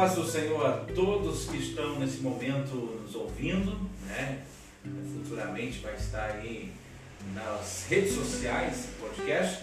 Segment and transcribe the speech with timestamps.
[0.00, 4.44] paz do Senhor a todos que estão nesse momento nos ouvindo, né?
[4.82, 6.72] Futuramente vai estar aí
[7.34, 9.62] nas redes sociais, podcast,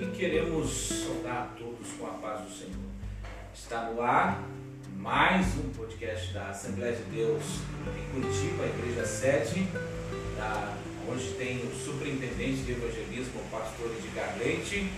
[0.00, 2.88] e queremos saudar a todos com a paz do Senhor.
[3.54, 4.42] Está no ar
[4.96, 7.42] mais um podcast da Assembleia de Deus
[7.84, 9.68] em Curitiba, a Igreja Sede,
[10.38, 10.78] da,
[11.12, 14.90] onde tem o superintendente de evangelismo, o pastor Edgar Leite,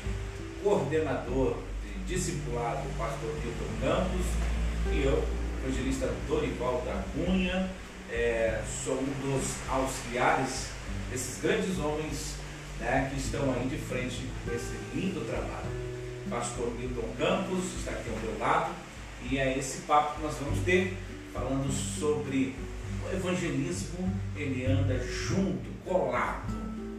[0.63, 4.56] coordenador de discipulado, o pastor Milton Campos,
[4.93, 5.25] e eu,
[5.65, 7.71] evangelista Dorival da Cunha,
[8.11, 10.69] é, sou um dos auxiliares
[11.11, 12.35] desses grandes homens
[12.81, 15.67] né, que estão aí de frente com esse lindo trabalho.
[16.31, 18.75] Pastor Milton Campos está aqui ao meu lado
[19.31, 20.97] e é esse papo que nós vamos ter
[21.33, 22.55] falando sobre
[23.05, 26.53] o evangelismo, ele anda junto, colado,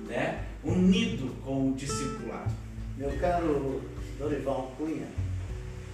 [0.07, 2.53] né, unido com o discipulado.
[2.97, 3.81] Meu caro
[4.17, 5.07] Dorival Cunha,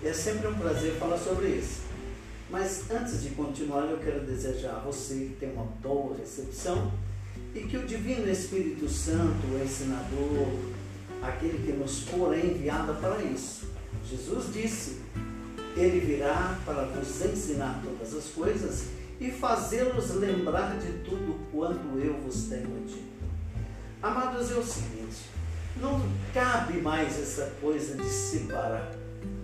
[0.03, 1.82] é sempre um prazer falar sobre isso.
[2.49, 6.91] Mas antes de continuar, eu quero desejar a você que tem uma boa recepção
[7.55, 10.47] e que o Divino Espírito Santo, o ensinador,
[11.21, 13.67] aquele que nos for enviado para isso.
[14.09, 15.01] Jesus disse:
[15.75, 18.87] Ele virá para vos ensinar todas as coisas
[19.19, 23.13] e fazê-los lembrar de tudo quanto eu vos tenho dito.
[24.01, 25.29] Amados, é o seguinte:
[25.77, 26.01] não
[26.33, 28.91] cabe mais essa coisa de separar,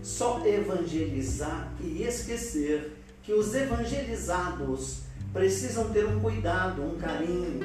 [0.02, 7.60] só evangelizar e esquecer que os evangelizados precisam ter um cuidado, um carinho,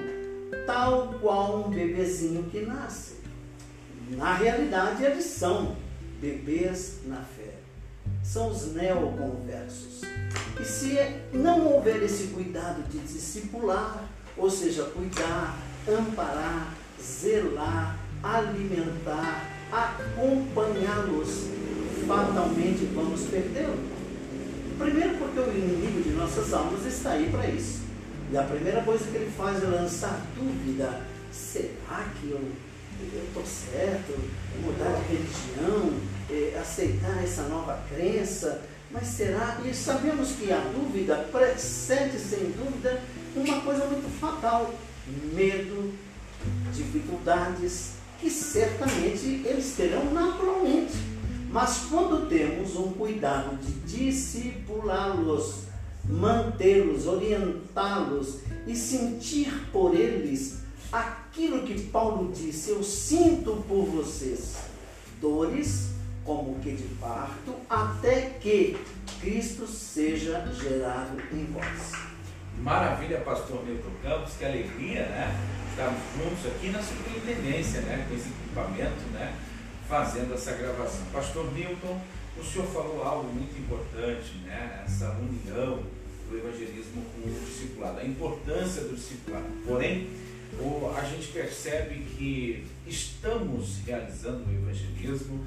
[0.66, 3.14] tal qual um bebezinho que nasce.
[4.10, 5.76] Na realidade, eles são
[6.20, 7.54] bebês na fé.
[8.22, 10.02] São os neoconversos.
[10.60, 10.98] E se
[11.32, 14.04] não houver esse cuidado de discipular,
[14.36, 15.56] ou seja, cuidar,
[15.88, 21.46] amparar, zelar, alimentar, acompanhá-los,
[22.06, 23.80] fatalmente vamos perdê-los.
[24.78, 27.82] Primeiro porque o inimigo de nossas almas está aí para isso.
[28.32, 31.02] E a primeira coisa que ele faz é lançar dúvida.
[31.30, 32.40] Será que eu
[33.26, 34.18] estou certo?
[34.62, 35.92] Mudar de religião?
[36.30, 38.62] É, aceitar essa nova crença?
[38.90, 39.60] Mas será?
[39.64, 43.00] E sabemos que a dúvida precede, sem dúvida,
[43.36, 44.74] uma coisa muito fatal.
[45.32, 45.92] Medo,
[46.72, 51.13] dificuldades, que certamente eles terão naturalmente.
[51.54, 55.66] Mas quando temos um cuidado de discipulá-los,
[56.02, 64.56] mantê-los, orientá-los e sentir por eles aquilo que Paulo disse: Eu sinto por vocês
[65.20, 65.90] dores
[66.24, 68.76] como que de parto, até que
[69.20, 71.92] Cristo seja gerado em vós.
[72.58, 75.40] Maravilha, pastor Milton Campos, que alegria, né?
[75.70, 78.04] Estamos juntos aqui na superintendência, né?
[78.08, 79.32] Com esse equipamento, né?
[79.88, 81.04] Fazendo essa gravação.
[81.12, 82.00] Pastor Milton,
[82.38, 84.82] o senhor falou algo muito importante, né?
[84.84, 85.82] Essa união
[86.28, 89.46] do evangelismo com o discipulado, a importância do discipulado.
[89.66, 90.08] Porém,
[90.96, 95.44] a gente percebe que estamos realizando o evangelismo,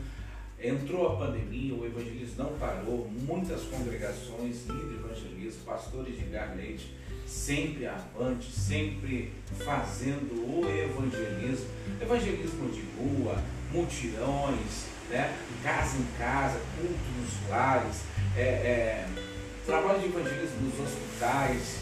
[0.61, 6.93] entrou a pandemia, o evangelismo não parou, muitas congregações, líderes evangelistas, pastores de Leite,
[7.27, 9.33] sempre avante, sempre
[9.63, 11.67] fazendo o evangelismo,
[12.01, 15.37] evangelismo de rua, mutirões, né?
[15.61, 18.01] casa em casa, culto nos lares,
[18.35, 19.07] é, é,
[19.65, 21.77] trabalho de evangelismo nos hospitais,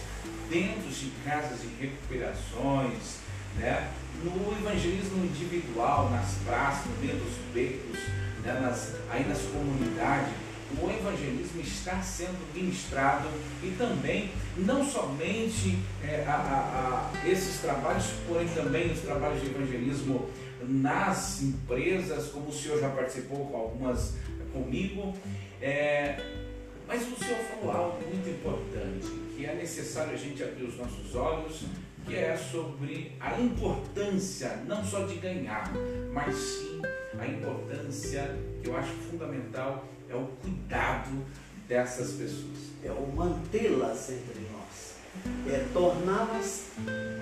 [0.49, 3.17] dentro de casas de recuperações,
[3.57, 3.91] né?
[4.23, 7.99] no evangelismo individual, nas praças, meio dos becos,
[8.43, 8.59] né?
[8.61, 10.33] nas, aí nas comunidades,
[10.81, 13.27] o evangelismo está sendo ministrado
[13.63, 19.47] e também, não somente é, a, a, a esses trabalhos, porém também os trabalhos de
[19.47, 20.29] evangelismo
[20.67, 24.15] nas empresas, como o senhor já participou com algumas
[24.51, 25.13] comigo.
[25.61, 26.17] É,
[26.87, 31.15] mas o senhor falou algo muito importante, que é necessário a gente abrir os nossos
[31.15, 31.63] olhos,
[32.05, 35.71] que é sobre a importância não só de ganhar,
[36.13, 36.81] mas sim
[37.17, 41.25] a importância que eu acho fundamental é o cuidado
[41.67, 42.65] dessas pessoas.
[42.83, 44.95] É o mantê-las entre nós,
[45.47, 46.67] é torná-las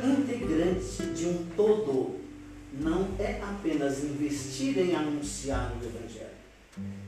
[0.04, 2.24] integrantes de um todo
[2.74, 6.34] não é apenas investir em anunciar o Evangelho.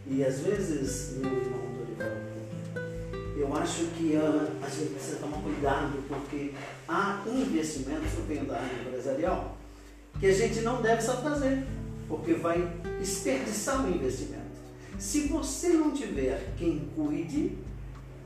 [0.05, 2.15] E às vezes, meu irmão Dorival,
[3.35, 6.53] eu acho que a, a gente precisa tomar cuidado, porque
[6.87, 9.57] há investimentos, eu venho da área empresarial,
[10.19, 11.65] que a gente não deve só fazer,
[12.07, 14.44] porque vai desperdiçar o investimento.
[14.97, 17.57] Se você não tiver quem cuide,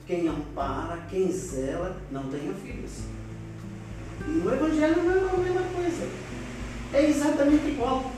[0.06, 2.92] quem ampara, quem zela, não tenha filhos.
[4.27, 6.30] E no Evangelho não é a mesma coisa
[6.94, 8.12] é exatamente igual.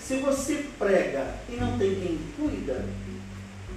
[0.00, 2.84] Se você prega e não tem quem cuida,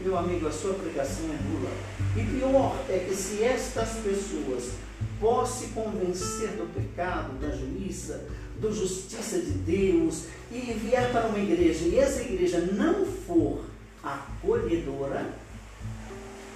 [0.03, 1.71] meu amigo, a sua pregação é nula.
[2.15, 4.71] E pior é que se estas pessoas
[5.19, 8.25] possam se convencer do pecado, da juíza,
[8.61, 13.63] da justiça de Deus e vier para uma igreja e essa igreja não for
[14.03, 15.33] acolhedora,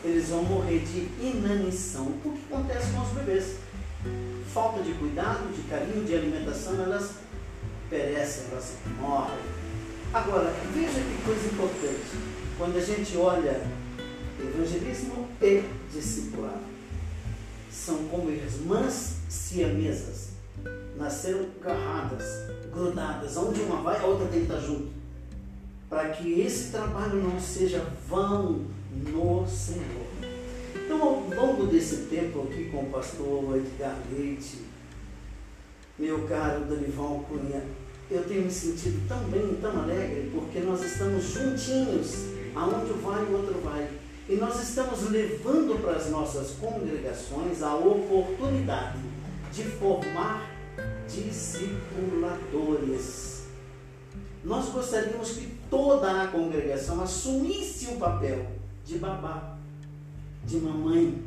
[0.04, 2.08] eles vão morrer de inanição.
[2.08, 3.58] O que acontece com os bebês?
[4.54, 7.16] Falta de cuidado, de carinho, de alimentação, elas
[7.90, 9.40] perecem, elas morrem.
[10.14, 12.34] Agora, veja que coisa importante.
[12.58, 13.62] Quando a gente olha
[14.40, 16.62] evangelismo e discipulado,
[17.72, 20.34] são como irmãs siamesas.
[20.98, 22.24] Nasceram garradas,
[22.72, 23.36] grudadas.
[23.38, 25.03] Onde uma vai, a outra tem que estar junto.
[25.94, 30.08] Para que esse trabalho não seja vão no Senhor.
[30.76, 34.62] Então, ao longo desse tempo aqui com o pastor Edgar Leite,
[36.00, 37.62] meu caro Dorival Cunha,
[38.10, 42.24] eu tenho me sentido tão bem, tão alegre, porque nós estamos juntinhos,
[42.56, 43.88] aonde um vai o outro vai.
[44.28, 48.98] E nós estamos levando para as nossas congregações a oportunidade
[49.52, 50.50] de formar
[51.08, 53.44] discipuladores.
[54.44, 58.46] Nós gostaríamos que toda a congregação assumisse o papel
[58.86, 59.56] de babá,
[60.46, 61.20] de mamãe,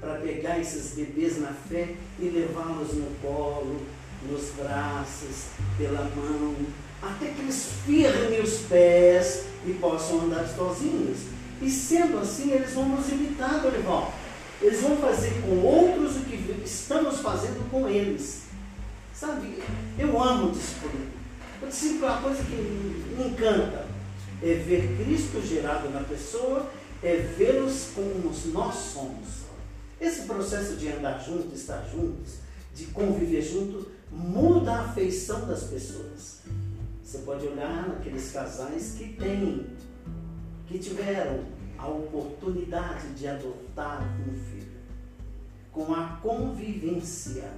[0.00, 3.82] para pegar esses bebês na fé e levá-los no colo,
[4.26, 6.56] nos braços, pela mão,
[7.02, 11.18] até que eles firmem os pés e possam andar sozinhos.
[11.60, 14.14] E sendo assim, eles vão nos imitar, Dorival.
[14.62, 18.44] Eles vão fazer com outros o que estamos fazendo com eles.
[19.12, 19.62] Sabe,
[19.98, 21.17] eu amo discípulo.
[21.60, 23.86] O discípulo uma coisa que me encanta.
[24.40, 26.70] É ver Cristo gerado na pessoa,
[27.02, 29.48] é vê-los como nós somos.
[30.00, 32.34] Esse processo de andar junto, estar juntos,
[32.72, 36.42] de conviver junto, muda a afeição das pessoas.
[37.02, 39.66] Você pode olhar naqueles casais que têm,
[40.68, 41.44] que tiveram
[41.76, 44.78] a oportunidade de adotar um filho.
[45.72, 47.50] Com a convivência,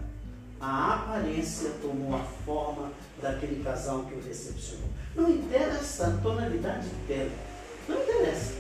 [0.61, 4.89] a aparência tomou a forma daquele casal que o recepcionou.
[5.17, 7.33] Não interessa a tonalidade de pele,
[7.89, 8.53] não interessa.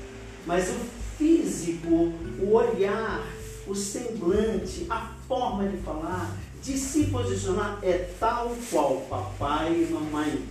[0.46, 0.76] Mas o
[1.18, 3.22] físico, o olhar,
[3.66, 10.42] o semblante, a forma de falar, de se posicionar é tal qual papai e mamãe.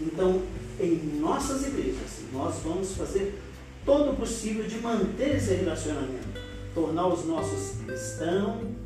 [0.00, 0.42] Então,
[0.80, 3.40] em nossas igrejas, nós vamos fazer
[3.84, 6.40] todo o possível de manter esse relacionamento,
[6.74, 8.81] tornar os nossos cristãos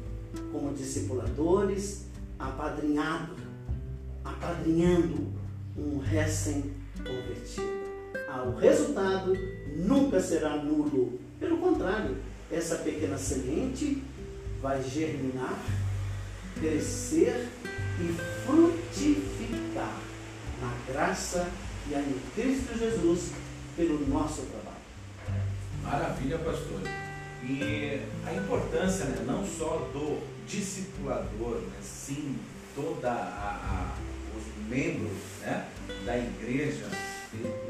[0.57, 2.07] como discipuladores,
[2.39, 3.37] apadrinhado,
[4.25, 5.27] apadrinhando
[5.77, 7.77] um recém-convertido.
[8.27, 9.37] Ah, o resultado
[9.77, 11.21] nunca será nulo.
[11.39, 12.17] Pelo contrário,
[12.51, 14.03] essa pequena semente
[14.63, 15.59] vai germinar
[16.59, 17.49] crescer
[18.01, 20.01] e frutificar
[20.59, 21.51] na graça
[21.91, 23.33] e em Cristo Jesus
[23.77, 24.77] pelo nosso trabalho.
[25.83, 27.06] Maravilha, pastor.
[27.43, 32.37] E a importância, né, não só do discipulador, né, sim
[32.75, 33.97] toda a, a,
[34.37, 35.13] os membros
[35.43, 35.67] né,
[36.05, 36.87] da igreja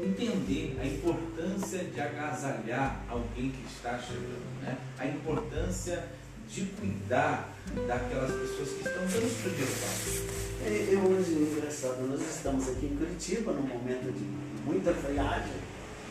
[0.01, 4.77] entender a importância de agasalhar alguém que está chegando, né?
[4.97, 6.07] a importância
[6.47, 7.53] de cuidar
[7.87, 10.27] daquelas pessoas que estão dando os.
[10.65, 14.23] É, eu hoje, engraçado, nós estamos aqui em Curitiba, num momento de
[14.65, 15.53] muita friagem,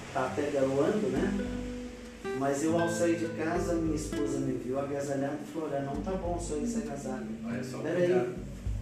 [0.09, 1.66] está até garoando, né?
[2.39, 5.97] Mas eu ao sair de casa, minha esposa me viu agasalhado e falou, olha, não
[6.03, 7.27] tá bom só esse agasalho.
[7.45, 8.35] Olha só Peraí,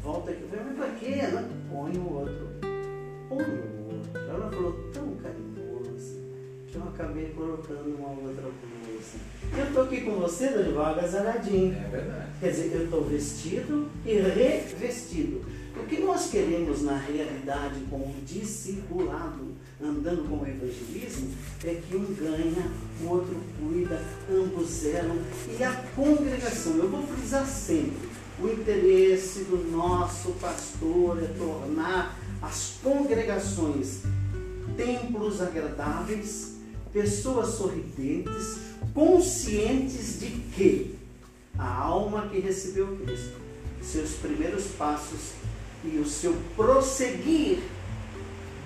[0.02, 0.42] volta aqui.
[0.42, 1.20] Eu falei, mas pra quê?
[1.70, 2.48] Põe o outro.
[3.28, 4.20] Põe o outro.
[4.28, 6.20] Ela falou tão carinhoso
[6.66, 9.18] que eu acabei colocando uma outra blusa.
[9.56, 11.74] Eu estou aqui com você, Dorival, agasalhadinho.
[11.74, 12.30] É verdade.
[12.40, 15.42] Quer dizer, eu estou vestido e revestido.
[15.76, 21.32] O que nós queremos na realidade com o discipulado, andando com o evangelismo,
[21.64, 22.70] é que um ganha,
[23.02, 24.00] o outro cuida,
[24.30, 25.16] ambos eram.
[25.58, 28.08] E a congregação, eu vou frisar sempre,
[28.40, 34.02] o interesse do nosso pastor é tornar as congregações
[34.76, 36.54] templos agradáveis,
[36.92, 38.58] pessoas sorridentes,
[38.92, 40.94] conscientes de que
[41.58, 43.38] a alma que recebeu Cristo,
[43.82, 45.32] seus primeiros passos
[45.84, 47.62] e o seu prosseguir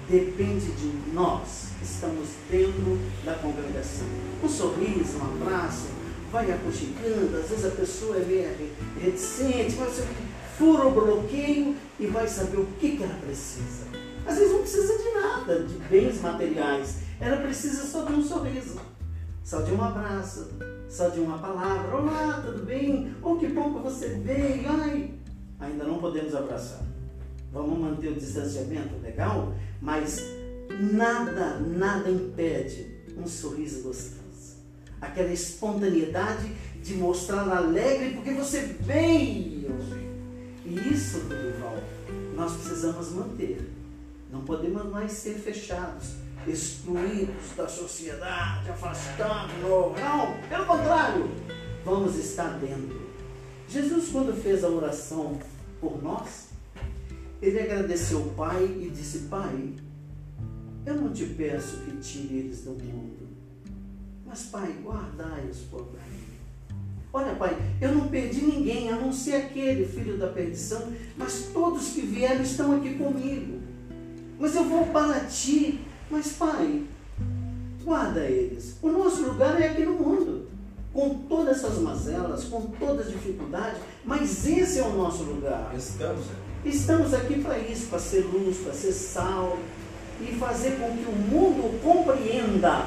[0.08, 4.06] depende de nós que estamos dentro da congregação.
[4.42, 5.88] Um sorriso, um abraço,
[6.32, 8.70] vai aconchegando, às vezes a pessoa é meio
[9.00, 10.06] reticente, mas você
[10.56, 13.86] fura o bloqueio e vai saber o que, que ela precisa.
[14.26, 18.78] Às vezes não precisa de nada, de bens materiais, ela precisa só de um sorriso
[19.48, 20.50] só de um abraço,
[20.90, 21.96] só de uma palavra.
[21.96, 23.14] Olá, tudo bem?
[23.22, 24.68] Oh, que bom que você veio.
[24.68, 25.10] Ai,
[25.58, 26.87] ainda não podemos abraçar.
[27.52, 29.54] Vamos manter o distanciamento, legal?
[29.80, 30.22] Mas
[30.92, 34.58] nada, nada impede um sorriso gostoso.
[35.00, 36.52] Aquela espontaneidade
[36.82, 39.76] de mostrar alegre porque você veio.
[40.64, 41.78] E isso, Dorival,
[42.34, 43.70] nós precisamos manter.
[44.30, 49.54] Não podemos mais ser fechados, excluídos da sociedade, afastados.
[49.62, 51.30] Não, pelo contrário,
[51.84, 53.08] vamos estar dentro.
[53.68, 55.38] Jesus, quando fez a oração
[55.80, 56.47] por nós,
[57.40, 59.74] ele agradeceu o Pai e disse: Pai,
[60.84, 63.28] eu não te peço que tire eles do mundo,
[64.26, 66.18] mas, Pai, guardai-os por mim.
[67.12, 71.88] Olha, Pai, eu não perdi ninguém, a não ser aquele filho da perdição, mas todos
[71.88, 73.60] que vieram estão aqui comigo.
[74.38, 75.80] Mas eu vou para ti.
[76.10, 76.84] Mas, Pai,
[77.82, 78.76] guarda eles.
[78.82, 80.48] O nosso lugar é aqui no mundo,
[80.92, 85.72] com todas essas mazelas, com todas as dificuldades, mas esse é o nosso lugar.
[85.74, 86.47] Estamos aqui.
[86.64, 89.58] Estamos aqui para isso, para ser luz, para ser sal
[90.20, 92.86] e fazer com que o mundo compreenda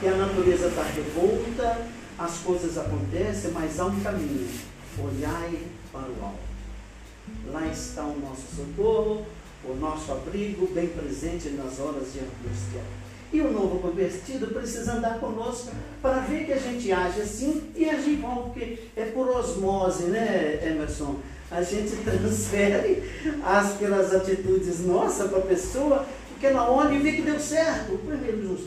[0.00, 1.86] que a natureza está revolta,
[2.18, 4.48] as coisas acontecem, mas há um caminho.
[4.98, 5.58] Olhai
[5.92, 6.54] para o alto.
[7.52, 9.26] Lá está o nosso socorro,
[9.64, 12.80] o nosso abrigo bem presente nas horas de angústia.
[13.32, 17.88] E o novo convertido precisa andar conosco para ver que a gente age assim e
[17.88, 21.16] age igual, porque é por osmose, né, Emerson?
[21.54, 23.02] A gente transfere
[23.44, 27.96] as, pelas atitudes nossas para a pessoa, porque ela olha e vê que deu certo.
[27.98, 28.58] Primeiro,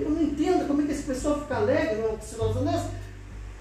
[0.00, 2.88] eu não entendo como é que essa pessoa fica alegre numa situação dessa.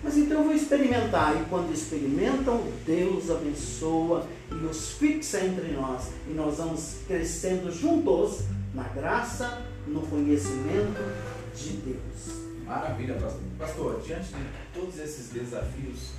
[0.03, 1.35] Mas então eu vou experimentar.
[1.35, 6.09] E quando experimentam, Deus abençoa e os fixa entre nós.
[6.29, 8.43] E nós vamos crescendo juntos
[8.75, 11.01] na graça, no conhecimento
[11.55, 12.37] de Deus.
[12.65, 13.41] Maravilha, pastor.
[13.57, 16.18] Pastor, diante de todos esses desafios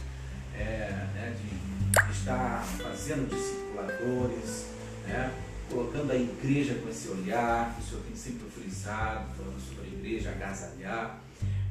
[0.60, 4.66] é, né, de estar fazendo discipuladores,
[5.06, 5.32] né,
[5.70, 9.98] colocando a igreja com esse olhar, que o senhor tem sempre frisado, falando sobre a
[9.98, 11.20] igreja, agasalhar.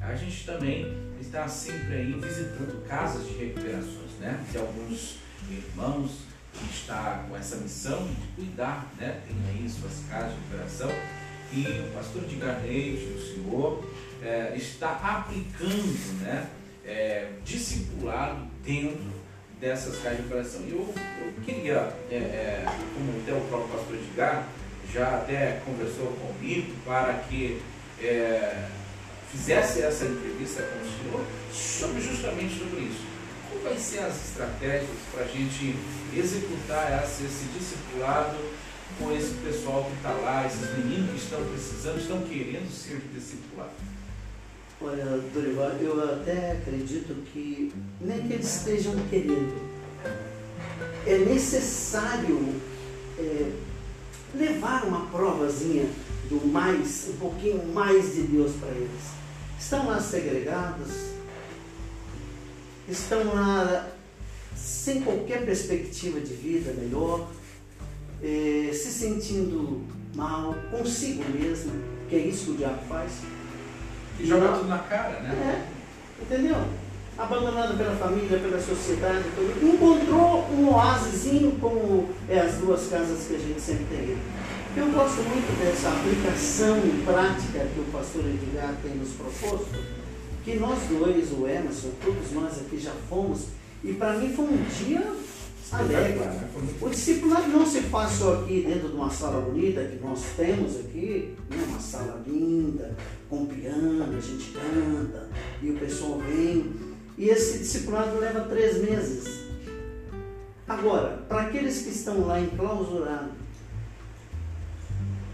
[0.00, 4.42] A gente também está sempre aí visitando casas de recuperações, né?
[4.50, 5.18] De alguns
[5.50, 6.22] irmãos
[6.54, 9.20] que está com essa missão de cuidar, né?
[9.26, 10.90] Tem aí suas casas de recuperação.
[11.52, 13.90] E o pastor de Garnete, o senhor,
[14.22, 16.48] é, está aplicando, né?
[16.90, 19.20] É, discipulado dentro
[19.60, 20.60] dessas casas de recuperação.
[20.62, 20.94] E eu,
[21.24, 24.48] eu queria, é, é, como até o próprio pastor Edgar
[24.92, 27.62] já até conversou comigo, para que
[28.00, 28.66] é,
[29.30, 33.06] fizesse essa entrevista com o senhor sobre justamente sobre isso.
[33.48, 35.76] Como vai ser as estratégias para a gente
[36.16, 38.36] executar esse, esse discipulado
[38.98, 43.74] com esse pessoal que está lá, esses meninos que estão precisando, estão querendo ser discipulados?
[44.82, 49.70] Olha, Dorival, eu até acredito que nem que eles estejam querendo.
[51.06, 52.54] É necessário
[53.18, 53.52] é,
[54.34, 55.86] levar uma provazinha
[56.30, 59.20] do mais, um pouquinho mais de Deus para eles
[59.60, 60.88] estão lá segregados,
[62.88, 63.88] estão lá
[64.56, 67.30] sem qualquer perspectiva de vida melhor,
[68.22, 69.84] eh, se sentindo
[70.14, 71.72] mal consigo mesmo,
[72.08, 73.12] que é isso que o diabo faz.
[74.20, 75.30] E joga tudo na cara, né?
[75.32, 76.56] É, entendeu?
[77.16, 79.24] Abandonado pela família, pela sociedade,
[79.62, 84.16] encontrou um oásisinho como é as duas casas que a gente sempre tem.
[84.76, 89.68] Eu gosto muito dessa aplicação prática que o pastor Edgar tem nos proposto,
[90.44, 93.46] que nós dois, o Emerson, todos nós aqui já fomos,
[93.82, 95.02] e para mim foi um dia
[95.72, 96.20] alegre.
[96.80, 100.76] O discipulado não se faz só aqui dentro de uma sala bonita que nós temos
[100.80, 101.64] aqui, né?
[101.68, 102.96] uma sala linda,
[103.28, 105.28] com piano, a gente canta,
[105.62, 106.72] e o pessoal vem.
[107.16, 109.50] E esse discipulado leva três meses.
[110.66, 113.40] Agora, para aqueles que estão lá enclausurados,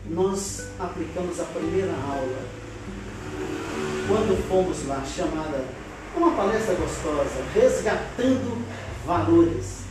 [0.08, 2.38] nós aplicamos a primeira aula.
[4.08, 5.64] Quando fomos lá, chamada,
[6.16, 8.64] uma palestra gostosa, resgatando
[9.04, 9.85] valores.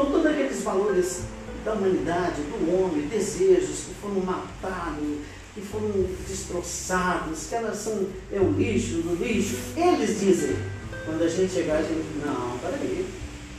[0.00, 1.24] Então, todos aqueles valores
[1.62, 5.18] da humanidade, do homem, desejos que foram matados,
[5.52, 5.90] que foram
[6.26, 9.56] destroçados, que elas são é o lixo do lixo.
[9.76, 10.56] Eles dizem,
[11.04, 13.06] quando a gente chegar, a gente, não, peraí,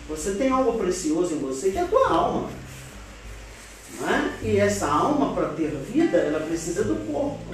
[0.09, 2.49] você tem algo precioso em você que é a tua alma.
[4.01, 4.47] É?
[4.47, 7.53] E essa alma, para ter vida, ela precisa do corpo.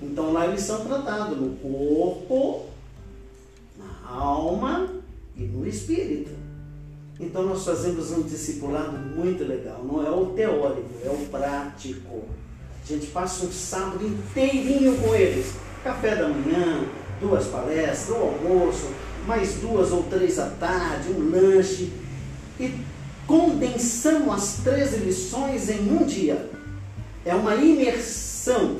[0.00, 2.70] Então lá eles são tratados no corpo,
[3.76, 4.88] na alma
[5.36, 6.45] e no espírito.
[7.18, 9.82] Então nós fazemos um discipulado muito legal.
[9.82, 12.24] Não é o teórico, é o prático.
[12.82, 15.54] A gente passa um sábado inteirinho com eles.
[15.82, 16.84] Café da manhã,
[17.20, 18.90] duas palestras, o almoço,
[19.26, 21.90] mais duas ou três à tarde, um lanche.
[22.60, 22.72] E
[23.26, 26.50] condensamos as 13 lições em um dia.
[27.24, 28.76] É uma imersão.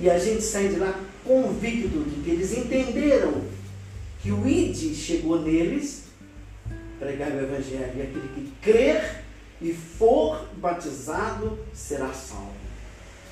[0.00, 3.32] E a gente sai de lá convicto de que eles entenderam
[4.22, 6.03] que o ID chegou neles,
[7.04, 9.24] pregar o Evangelho, e aquele que crer
[9.60, 12.64] e for batizado será salvo.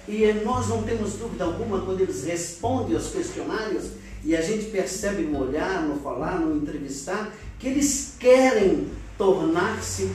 [0.07, 3.93] E nós não temos dúvida alguma quando eles respondem aos questionários
[4.25, 10.11] e a gente percebe no olhar, no falar, no entrevistar, que eles querem tornar-se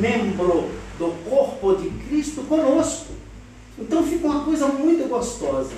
[0.00, 3.12] membro do corpo de Cristo conosco.
[3.78, 5.72] Então fica uma coisa muito gostosa.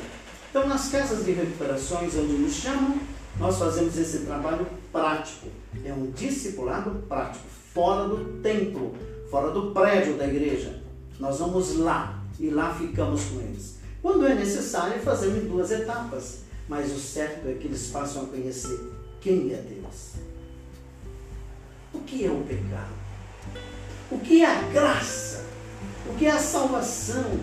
[0.50, 2.98] Então, nas casas de recuperações onde nos chamam,
[3.38, 5.48] nós fazemos esse trabalho prático.
[5.84, 8.94] É um discipulado prático, fora do templo,
[9.30, 10.82] fora do prédio da igreja.
[11.18, 13.78] Nós vamos lá e lá ficamos com eles.
[14.00, 16.42] Quando é necessário, fazemos em duas etapas.
[16.68, 18.78] Mas o certo é que eles façam a conhecer
[19.20, 20.12] quem é Deus.
[21.92, 22.92] O que é o pecado?
[24.10, 25.44] O que é a graça?
[26.06, 27.40] O que é a salvação?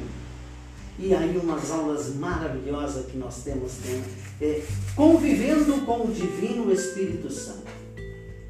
[1.01, 4.03] E aí umas aulas maravilhosas que nós temos tem,
[4.41, 4.61] é
[4.97, 7.67] convivendo com o Divino Espírito Santo.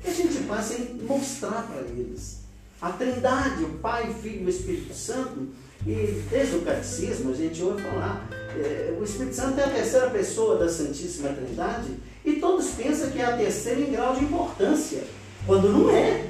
[0.02, 2.40] Que a gente passa a mostrar para eles.
[2.82, 5.50] A Trindade, o Pai, Filho e o Espírito Santo,
[5.86, 8.28] e desde o catecismo a gente ouve falar,
[8.58, 11.92] é, o Espírito Santo é a terceira pessoa da Santíssima Trindade,
[12.26, 15.04] e todos pensam que é a terceira em grau de importância,
[15.46, 16.26] quando não é.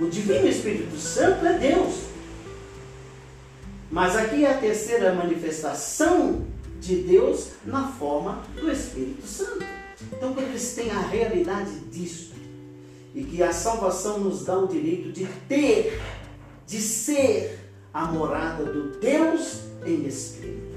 [0.00, 2.13] O Divino Espírito Santo é Deus.
[3.94, 6.44] Mas aqui é a terceira manifestação
[6.80, 9.64] de Deus na forma do Espírito Santo.
[10.12, 12.32] Então, quando eles têm a realidade disso,
[13.14, 16.02] e que a salvação nos dá o direito de ter,
[16.66, 17.60] de ser
[17.94, 20.76] a morada do Deus em Espírito,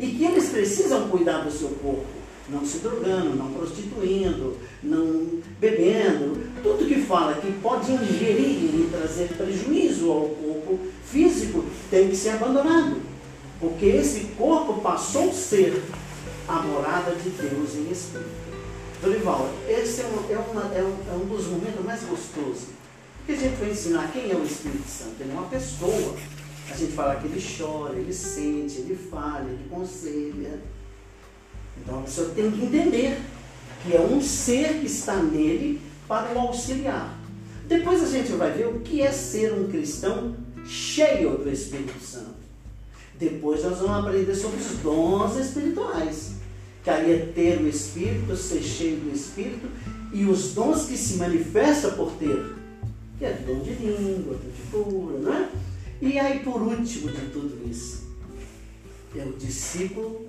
[0.00, 2.06] e que eles precisam cuidar do seu corpo,
[2.48, 9.28] não se drogando, não prostituindo, não bebendo, tudo que fala que pode ingerir e trazer
[9.36, 12.96] prejuízo ao corpo físico tem que ser abandonado.
[13.58, 15.82] Porque esse corpo passou a ser
[16.46, 18.44] a morada de Deus em espírito.
[19.00, 22.68] Dorival, esse é um, é, uma, é, um, é um dos momentos mais gostosos.
[23.18, 25.14] Porque a gente vai ensinar quem é o Espírito Santo.
[25.20, 26.14] Ele é uma pessoa.
[26.70, 30.60] A gente fala que ele chora, ele sente, ele fala, ele conselha.
[31.78, 33.20] Então a pessoa tem que entender
[33.82, 37.18] que é um ser que está nele para o auxiliar.
[37.66, 42.44] Depois a gente vai ver o que é ser um cristão cheio do Espírito Santo.
[43.18, 46.32] Depois nós vamos aprender sobre os dons espirituais.
[46.82, 49.66] Que aí é ter o Espírito, ser cheio do Espírito
[50.12, 52.54] e os dons que se manifesta por ter.
[53.18, 55.48] Que é dom de língua, dom de cura, não é?
[56.02, 58.04] E aí por último de tudo isso,
[59.16, 60.23] é o discípulo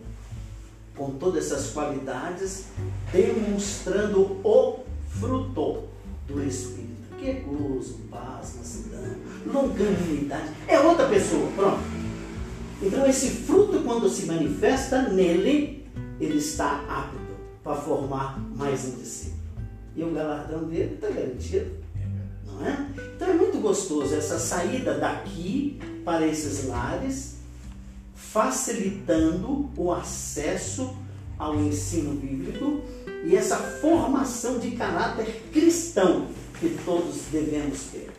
[0.96, 2.66] com todas essas qualidades,
[3.12, 4.80] demonstrando o
[5.10, 5.84] fruto
[6.28, 6.86] do Espírito.
[7.18, 10.50] Que é gozo, paz, mansidão, longanimidade.
[10.68, 11.84] É outra pessoa, pronto.
[12.82, 15.88] Então esse fruto, quando se manifesta nele,
[16.20, 17.16] ele está apto
[17.64, 19.36] para formar mais um discípulo.
[19.96, 21.72] E o galardão dele está garantido.
[22.46, 22.86] Não é?
[23.16, 27.35] Então é muito gostoso essa saída daqui para esses lares
[28.16, 30.98] facilitando o acesso
[31.38, 32.82] ao ensino bíblico
[33.26, 36.28] e essa formação de caráter cristão
[36.60, 38.10] que todos devemos ter.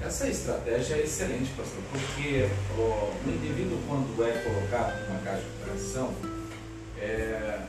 [0.00, 6.14] Essa estratégia é excelente, pastor, porque o, indivíduo, quando é colocado numa casa de operação,
[6.98, 7.60] é,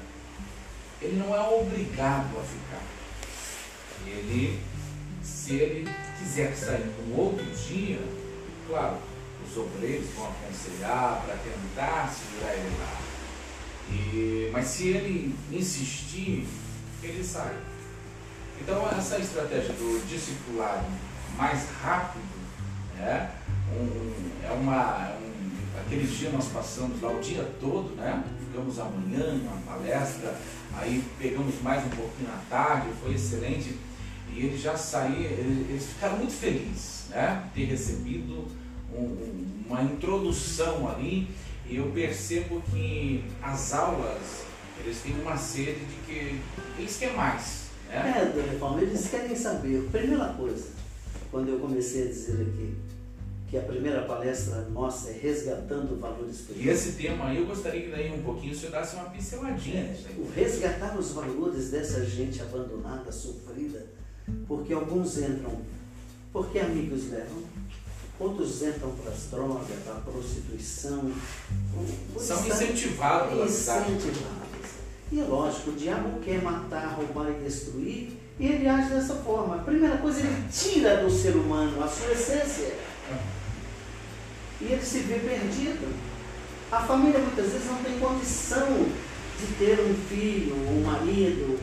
[1.02, 2.84] ele não é obrigado a ficar.
[4.06, 4.60] Ele,
[5.22, 8.00] se ele quiser sair um outro dia,
[8.68, 8.98] claro,
[9.50, 12.98] os obreiros vão aconselhar para tentar segurar ele lá.
[13.90, 16.46] E, mas se ele insistir,
[17.02, 17.56] ele sai.
[18.62, 20.86] Então essa estratégia do discipulado
[21.38, 22.26] mais rápido
[22.96, 23.32] né,
[23.72, 25.12] um, é uma.
[25.22, 28.24] Um, aqueles dias nós passamos lá o dia todo, né?
[28.40, 30.36] Ficamos amanhã uma palestra,
[30.74, 33.78] aí pegamos mais um pouquinho na tarde, foi excelente.
[34.34, 37.44] E eles já saíram, eles ficaram muito felizes, né?
[37.54, 38.48] Ter recebido
[39.68, 41.28] uma introdução ali
[41.70, 44.46] e eu percebo que as aulas
[44.84, 46.42] eles têm uma sede de que
[46.78, 47.68] eles querem mais.
[47.90, 48.14] Né?
[48.18, 49.88] É, Dona Palma, eles querem saber.
[49.92, 50.68] Primeira coisa,
[51.32, 52.76] quando eu comecei a dizer aqui
[53.50, 56.66] que a primeira palestra nossa é resgatando valores espirituais.
[56.66, 59.82] E esse tema aí eu gostaria que daí um pouquinho senhor desse uma pinceladinha.
[59.82, 63.86] É, o resgatar os valores dessa gente abandonada, sofrida,
[64.48, 65.62] porque alguns entram
[66.32, 67.42] porque amigos levam,
[68.20, 71.12] Outros entram para as drogas, para a prostituição.
[72.18, 74.48] São incentivados Incentivados.
[75.12, 79.56] E é lógico, o diabo quer matar, roubar e destruir, e ele age dessa forma.
[79.56, 82.76] A primeira coisa, ele tira do ser humano a sua essência.
[84.60, 85.96] E ele se vê perdido.
[86.72, 88.68] A família muitas vezes não tem condição
[89.40, 91.58] de ter um filho, um marido,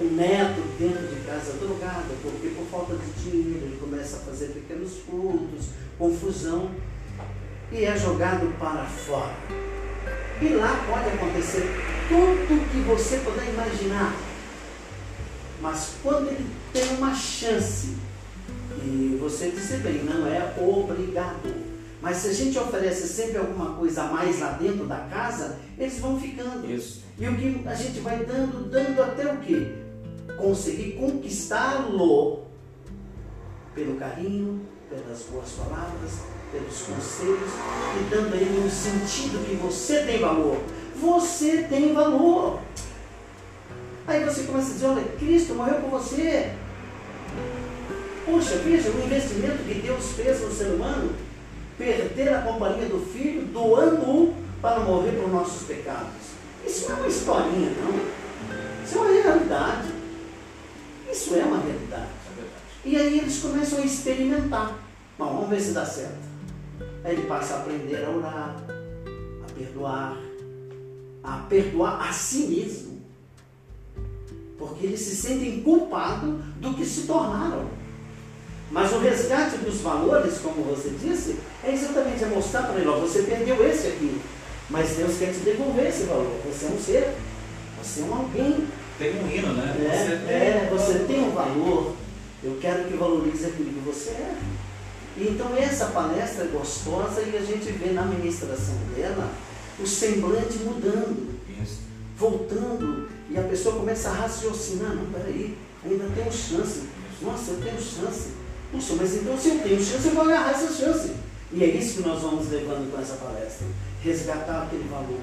[0.00, 4.48] um neto dentro de casa drogado, porque por falta de dinheiro ele começa a fazer
[4.48, 6.70] pequenos furtos, confusão
[7.70, 9.34] e é jogado para fora.
[10.40, 11.66] E lá pode acontecer
[12.08, 14.14] tudo que você puder imaginar.
[15.60, 17.96] Mas quando ele tem uma chance,
[18.82, 21.77] e você disse bem, não é obrigado.
[22.00, 25.98] Mas se a gente oferece sempre alguma coisa a mais lá dentro da casa, eles
[25.98, 26.70] vão ficando.
[26.70, 27.02] Isso.
[27.18, 29.72] E o que a gente vai dando, dando até o quê?
[30.36, 32.44] Conseguir conquistá-lo
[33.74, 36.20] pelo carinho, pelas boas palavras,
[36.52, 37.50] pelos conselhos
[37.98, 40.58] e dando a ele um sentido que você tem valor.
[41.00, 42.60] Você tem valor.
[44.06, 46.52] Aí você começa a dizer, olha, Cristo morreu por você.
[48.24, 51.14] Puxa, veja o investimento que Deus fez no ser humano,
[51.78, 56.28] perder a companhia do Filho, doando-o para morrer por nossos pecados.
[56.66, 58.84] Isso não é uma historinha, não.
[58.84, 59.88] Isso é uma realidade.
[61.10, 62.08] Isso é uma realidade.
[62.84, 64.76] E aí eles começam a experimentar.
[65.16, 66.28] Bom, vamos ver se dá certo.
[67.04, 68.56] Aí ele passa a aprender a orar,
[69.44, 70.16] a perdoar,
[71.22, 73.02] a perdoar a si mesmo.
[74.58, 77.77] Porque eles se sentem culpados do que se tornaram.
[78.70, 82.98] Mas o resgate dos valores, como você disse, é exatamente a mostrar para ele, ó,
[82.98, 84.20] você perdeu esse aqui.
[84.68, 86.36] Mas Deus quer te devolver esse valor.
[86.44, 87.14] Você é um ser,
[87.82, 88.66] você é um alguém.
[88.98, 89.74] Tem um hino, né?
[89.80, 91.94] É, você, tem, é, você tem um valor.
[92.42, 94.34] Eu quero que valorize aquilo que você é.
[95.16, 99.28] Então essa palestra é gostosa e a gente vê na ministração dela
[99.80, 101.80] o semblante mudando, Isso.
[102.16, 106.82] voltando, e a pessoa começa a raciocinar, não, peraí, ainda tenho chance.
[107.20, 108.37] Nossa, eu tenho chance.
[108.70, 111.12] Puxa, mas então se eu tenho chance, eu vou agarrar essa chance.
[111.52, 113.66] E é isso que nós vamos levando com essa palestra.
[114.02, 115.20] Resgatar aquele valor.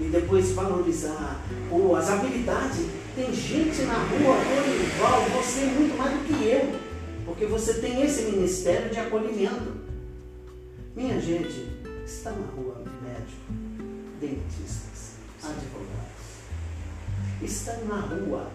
[0.00, 2.86] E depois valorizar ou as habilidades.
[3.14, 4.36] Tem gente na rua,
[4.94, 6.74] igual, você é muito mais do que eu.
[7.24, 9.76] Porque você tem esse ministério de acolhimento.
[10.96, 11.68] Minha gente,
[12.04, 13.52] está na rua médico,
[14.20, 16.08] dentistas, advogados.
[17.42, 18.50] Está na rua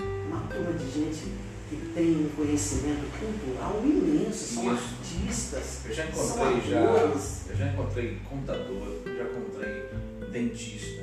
[0.00, 1.32] uma turma de gente
[1.68, 4.94] que tem um conhecimento cultural imenso, são Isso.
[4.98, 9.82] artistas, Eu já encontrei já, eu já encontrei contador, já encontrei
[10.30, 11.02] dentista,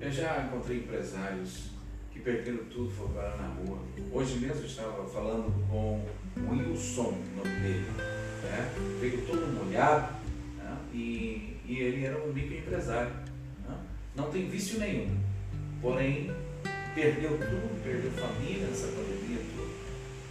[0.00, 1.70] eu já encontrei empresários
[2.12, 3.78] que perderam tudo, foram parar na rua.
[4.12, 6.04] Hoje mesmo eu estava falando com
[6.36, 7.86] o Wilson, o nome dele,
[8.42, 8.72] né?
[9.00, 10.12] veio todo molhado
[10.58, 10.76] né?
[10.92, 13.12] e, e ele era um microempresário.
[13.66, 13.76] Né?
[14.14, 15.16] Não tem vício nenhum,
[15.80, 16.30] porém
[16.94, 19.65] perdeu tudo, perdeu família nessa pandemia tudo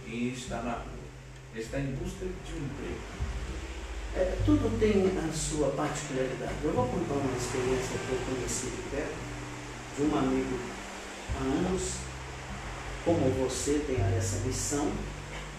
[0.06, 0.96] e está na rua.
[1.54, 3.00] Está em busca de um emprego.
[4.14, 6.54] É, tudo tem a sua particularidade.
[6.64, 9.14] Eu vou contar uma experiência que eu conheci de perto,
[9.96, 10.58] de um amigo
[11.34, 11.96] há anos,
[13.04, 14.90] como você tem essa missão,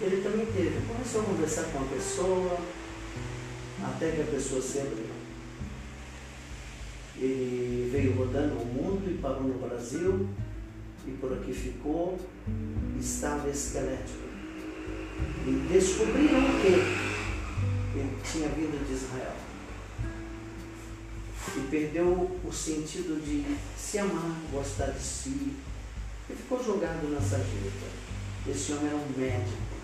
[0.02, 0.86] ele também teve.
[0.88, 2.60] Começou a conversar com uma pessoa,
[3.84, 5.08] até que a pessoa se abriu.
[7.20, 10.28] Ele veio rodando o mundo e parou no Brasil,
[11.08, 12.20] e por aqui ficou,
[13.00, 14.27] estava esquelético.
[15.46, 16.74] E descobriram o quê?
[17.96, 19.36] Ele tinha vindo de Israel.
[21.56, 25.54] E perdeu o sentido de se amar, gostar de si.
[26.30, 27.88] E ficou jogado na sarjeta.
[28.48, 29.78] Esse homem era um médico.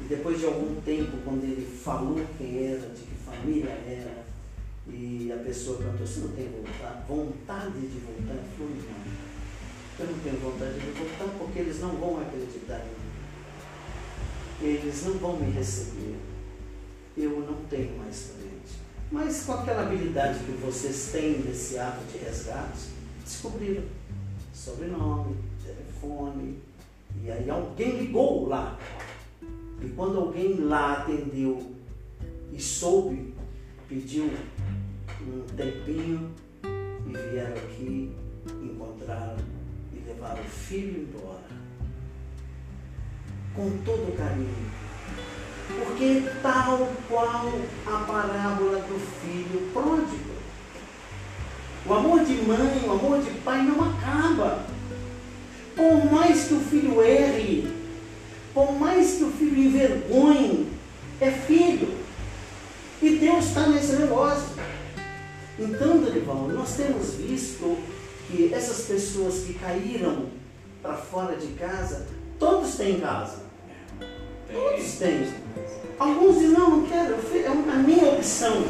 [0.00, 4.24] E depois de algum tempo, quando ele falou quem era, de que família era,
[4.86, 8.32] e a pessoa perguntou, você não tem vontade, vontade de voltar?
[8.32, 9.18] Ele falou, não.
[9.98, 13.07] Eu não tenho vontade de voltar porque eles não vão acreditar em mim.
[14.60, 16.16] Eles não vão me receber.
[17.16, 18.78] Eu não tenho mais frente.
[19.10, 22.90] Mas com aquela habilidade que vocês têm nesse ato de resgate,
[23.24, 23.84] descobriram
[24.52, 26.58] sobrenome, telefone,
[27.22, 28.78] e aí alguém ligou lá.
[29.80, 31.74] E quando alguém lá atendeu
[32.52, 33.34] e soube,
[33.88, 34.30] pediu
[35.22, 36.30] um tempinho
[37.06, 38.14] e vieram aqui,
[38.62, 39.36] encontraram
[39.94, 41.57] e levaram o filho embora.
[43.58, 44.70] Com todo carinho.
[45.66, 47.52] Porque tal qual
[47.84, 50.38] a parábola do filho pródigo.
[51.84, 54.64] O amor de mãe, o amor de pai não acaba.
[55.74, 57.68] Por mais que o filho erre,
[58.54, 60.70] por mais que o filho envergonhe,
[61.20, 61.98] é filho.
[63.02, 64.54] E Deus está nesse negócio.
[65.58, 67.76] Então, Dorival, nós temos visto
[68.28, 70.26] que essas pessoas que caíram
[70.80, 72.06] para fora de casa,
[72.38, 73.47] todos têm casa.
[74.52, 75.28] Todos têm.
[75.98, 78.64] Alguns dizem, não, não quero, é a minha opção.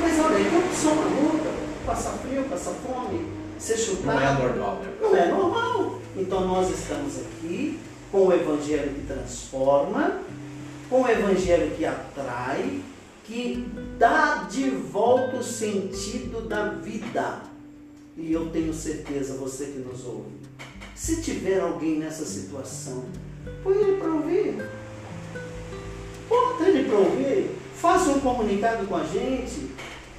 [0.00, 1.50] Mas olha, condição uma luta,
[1.86, 3.26] passar frio, passar fome,
[3.58, 4.06] ser chutado.
[4.06, 4.92] Não é normal, né?
[5.00, 5.98] Não é normal.
[6.16, 7.78] Então nós estamos aqui
[8.12, 10.20] com o Evangelho que transforma,
[10.88, 12.82] com o Evangelho que atrai,
[13.24, 13.66] que
[13.98, 17.40] dá de volta o sentido da vida.
[18.16, 20.30] E eu tenho certeza, você que nos ouve,
[20.94, 23.06] se tiver alguém nessa situação,
[23.64, 24.83] põe ele para ouvir.
[26.60, 27.50] Ele para ouvir.
[27.76, 29.70] Faça um comunicado com a gente.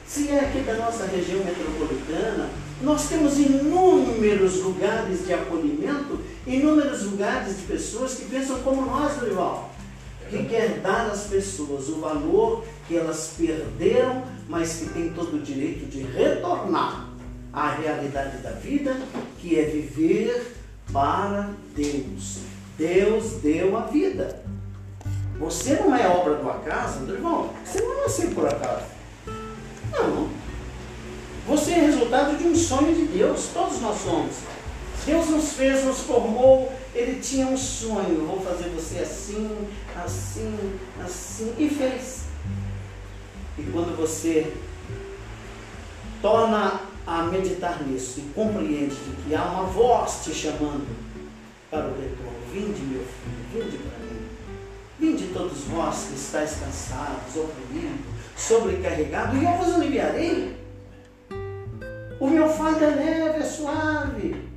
[0.06, 2.50] Se é aqui da nossa região metropolitana,
[2.82, 9.72] nós temos inúmeros lugares de acolhimento, inúmeros lugares de pessoas que pensam como nós, Dorival.
[10.30, 15.42] Que quer dar às pessoas o valor que elas perderam, mas que tem todo o
[15.42, 17.10] direito de retornar
[17.52, 18.96] à realidade da vida,
[19.40, 20.56] que é viver
[20.92, 22.40] para Deus.
[22.78, 24.45] Deus deu a vida.
[25.40, 27.50] Você não é obra do acaso, meu irmão.
[27.64, 28.86] Você não nasceu por acaso.
[29.92, 30.30] Não.
[31.48, 33.50] Você é resultado de um sonho de Deus.
[33.54, 34.36] Todos nós somos.
[35.06, 36.72] Deus nos fez, nos formou.
[36.94, 38.26] Ele tinha um sonho.
[38.26, 41.54] Vou fazer você assim, assim, assim.
[41.58, 42.26] E fez.
[43.58, 44.54] E quando você
[46.22, 50.88] torna a meditar nisso e compreende de que há uma voz te chamando
[51.70, 53.95] para o retorno, vinde meu filho, vinde para.
[55.00, 58.06] Vinde todos vós que estáis cansados, oprimidos,
[58.38, 60.56] sobrecarregados, e eu vos aliviarei.
[62.20, 64.50] O meu fardo é leve, é suave.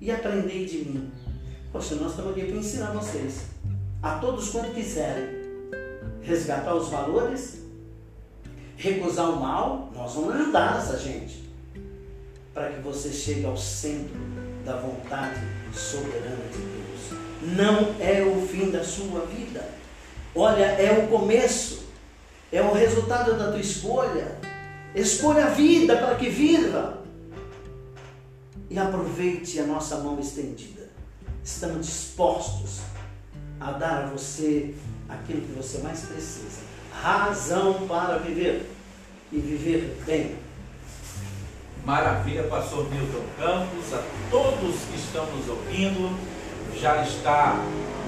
[0.00, 1.12] E aprendei de mim.
[1.72, 3.46] Poxa, nós estamos aqui para ensinar vocês.
[4.00, 5.44] A todos quanto quiserem
[6.22, 7.62] resgatar os valores,
[8.76, 11.50] recusar o mal, nós vamos ajudar essa gente.
[12.52, 14.14] Para que você chegue ao centro
[14.64, 15.40] da vontade
[15.74, 16.83] soberana de Deus.
[17.44, 19.68] Não é o fim da sua vida.
[20.34, 21.84] Olha, é o começo.
[22.50, 24.38] É o resultado da tua escolha.
[24.94, 27.02] Escolha a vida para que viva.
[28.70, 30.88] E aproveite a nossa mão estendida.
[31.44, 32.80] Estamos dispostos
[33.60, 34.74] a dar a você
[35.08, 36.62] aquilo que você mais precisa.
[36.92, 38.70] Razão para viver.
[39.30, 40.36] E viver bem.
[41.84, 46.33] Maravilha, pastor Milton Campos, a todos que estão nos ouvindo.
[46.80, 47.54] Já está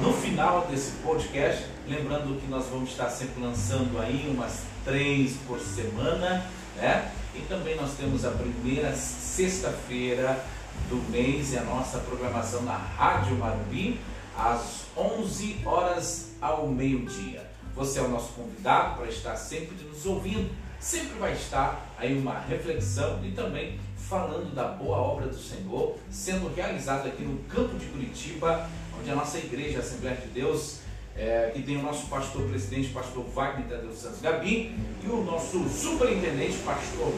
[0.03, 1.67] no final desse podcast.
[1.89, 6.45] Lembrando que nós vamos estar sempre lançando aí umas três por semana
[6.77, 7.11] né?
[7.35, 10.45] E também nós temos a primeira sexta-feira
[10.89, 13.99] do mês e a nossa programação na Rádio Marumbi,
[14.37, 17.45] às 11 horas ao meio-dia.
[17.75, 20.51] Você é o nosso convidado para estar sempre nos ouvindo.
[20.79, 26.53] Sempre vai estar aí uma reflexão e também falando da boa obra do Senhor sendo
[26.55, 30.79] realizada aqui no campo de Curitiba, onde a nossa igreja, a Assembleia de Deus,
[31.17, 35.69] é, que tem o nosso pastor presidente, pastor Wagner Tadeu Santos Gabi, e o nosso
[35.69, 37.13] superintendente, pastor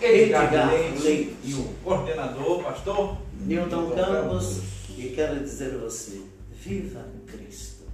[0.00, 4.60] Edgar, Edgar Leite, Leite, e o coordenador, pastor Newton Campos.
[4.96, 6.22] E quero dizer a você:
[6.52, 7.84] viva Cristo,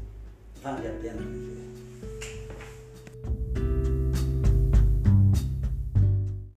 [0.62, 1.53] vale a pena viver.